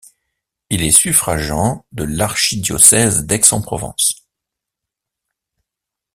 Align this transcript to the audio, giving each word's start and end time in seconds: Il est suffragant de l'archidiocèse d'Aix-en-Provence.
Il 0.71 0.81
est 0.81 0.89
suffragant 0.91 1.85
de 1.91 2.01
l'archidiocèse 2.03 3.27
d'Aix-en-Provence. 3.27 4.15